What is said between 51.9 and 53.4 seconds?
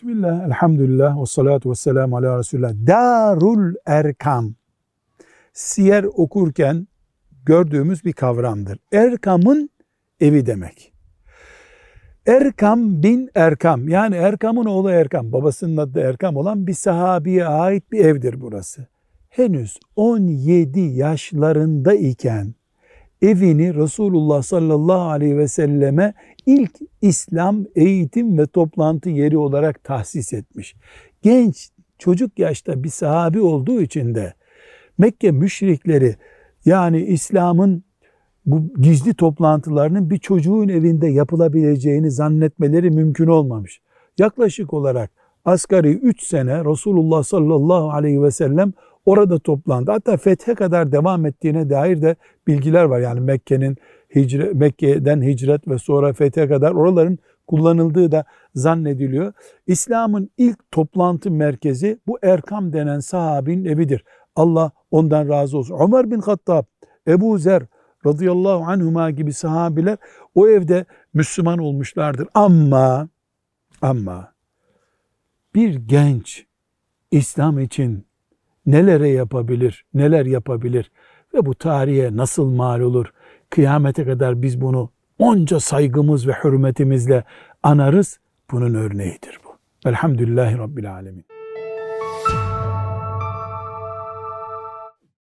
de bilgiler var. Yani